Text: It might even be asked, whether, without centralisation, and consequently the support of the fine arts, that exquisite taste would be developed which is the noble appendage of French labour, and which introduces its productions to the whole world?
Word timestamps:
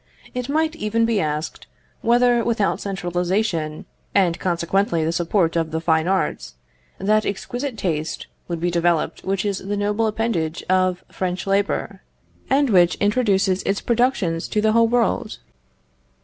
It 0.33 0.49
might 0.49 0.75
even 0.75 1.05
be 1.05 1.21
asked, 1.21 1.67
whether, 2.01 2.43
without 2.43 2.81
centralisation, 2.81 3.85
and 4.15 4.39
consequently 4.39 5.05
the 5.05 5.11
support 5.11 5.55
of 5.55 5.69
the 5.69 5.79
fine 5.79 6.07
arts, 6.07 6.55
that 6.97 7.23
exquisite 7.23 7.77
taste 7.77 8.25
would 8.47 8.59
be 8.59 8.71
developed 8.71 9.23
which 9.23 9.45
is 9.45 9.59
the 9.59 9.77
noble 9.77 10.07
appendage 10.07 10.63
of 10.67 11.03
French 11.11 11.45
labour, 11.45 12.01
and 12.49 12.71
which 12.71 12.95
introduces 12.95 13.61
its 13.61 13.79
productions 13.79 14.47
to 14.47 14.59
the 14.59 14.71
whole 14.71 14.87
world? 14.87 15.37